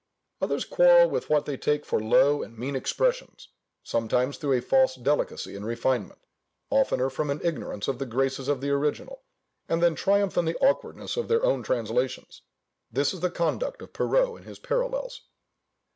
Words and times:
Others 0.41 0.65
quarrel 0.65 1.07
with 1.11 1.29
what 1.29 1.45
they 1.45 1.57
take 1.57 1.85
for 1.85 1.99
low 1.99 2.41
and 2.41 2.57
mean 2.57 2.75
expressions, 2.75 3.49
sometimes 3.83 4.37
through 4.39 4.53
a 4.57 4.59
false 4.59 4.95
delicacy 4.95 5.55
and 5.55 5.63
refinement, 5.63 6.17
oftener 6.71 7.07
from 7.07 7.29
an 7.29 7.39
ignorance 7.43 7.87
of 7.87 7.99
the 7.99 8.07
graces 8.07 8.47
of 8.47 8.61
the 8.61 8.71
original, 8.71 9.21
and 9.69 9.79
then 9.79 9.93
triumph 9.93 10.35
in 10.39 10.45
the 10.45 10.57
awkwardness 10.57 11.17
of 11.17 11.27
their 11.27 11.45
own 11.45 11.61
translations: 11.61 12.41
this 12.91 13.13
is 13.13 13.19
the 13.19 13.29
conduct 13.29 13.79
of 13.83 13.93
Perrault 13.93 14.39
in 14.39 14.43
his 14.45 14.57
Parallels. 14.57 15.21